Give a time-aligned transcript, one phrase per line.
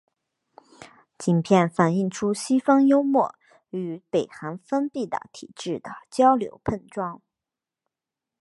[1.27, 3.35] 影片反映出西方幽默
[3.69, 7.21] 与北韩封闭的体制的交流碰撞。